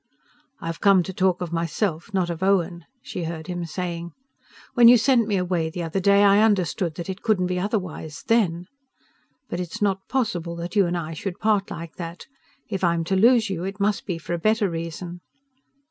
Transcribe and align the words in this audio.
"I've 0.59 0.81
come 0.81 1.03
to 1.03 1.13
talk 1.13 1.41
of 1.41 1.53
myself, 1.53 2.11
not 2.11 2.31
of 2.31 2.41
Owen," 2.41 2.85
she 3.03 3.25
heard 3.25 3.45
him 3.45 3.65
saying. 3.65 4.13
"When 4.73 4.87
you 4.87 4.97
sent 4.97 5.27
me 5.27 5.37
away 5.37 5.69
the 5.69 5.83
other 5.83 5.99
day 5.99 6.23
I 6.23 6.41
understood 6.41 6.95
that 6.95 7.07
it 7.07 7.21
couldn't 7.21 7.45
be 7.45 7.59
otherwise 7.59 8.23
then. 8.25 8.65
But 9.47 9.59
it's 9.59 9.79
not 9.79 10.07
possible 10.09 10.55
that 10.55 10.75
you 10.75 10.87
and 10.87 10.97
I 10.97 11.13
should 11.13 11.37
part 11.37 11.69
like 11.69 11.97
that. 11.97 12.25
If 12.67 12.83
I'm 12.83 13.03
to 13.03 13.15
lose 13.15 13.51
you, 13.51 13.63
it 13.63 13.79
must 13.79 14.07
be 14.07 14.17
for 14.17 14.33
a 14.33 14.39
better 14.39 14.71
reason." 14.71 15.21